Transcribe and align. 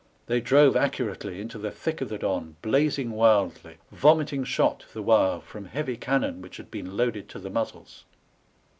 They 0.25 0.41
drove 0.41 0.75
accurately 0.75 1.39
into 1.39 1.59
the 1.59 1.69
thick 1.69 2.01
of 2.01 2.09
the 2.09 2.17
Don, 2.17 2.55
blazing 2.63 3.11
wildly, 3.11 3.75
vomiting 3.91 4.43
shot 4.43 4.83
the 4.93 5.01
while 5.03 5.41
from 5.41 5.65
heavy 5.65 5.95
cannon 5.95 6.41
which 6.41 6.57
had 6.57 6.71
been 6.71 6.97
loaded 6.97 7.29
to 7.29 7.37
the 7.39 7.51
muzzles. 7.51 8.03